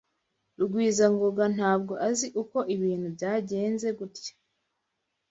[0.57, 4.33] Rugwizangoga ntabwo azi uko ibintu byagenze gutya.